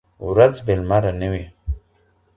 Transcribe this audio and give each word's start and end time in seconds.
ورځ 0.29 0.55
بې 0.65 0.73
لمره 0.79 1.11
نه 1.19 1.27
وي. 1.31 1.45